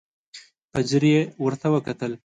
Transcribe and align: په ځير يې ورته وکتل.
په 0.71 0.79
ځير 0.89 1.03
يې 1.13 1.21
ورته 1.43 1.67
وکتل. 1.73 2.11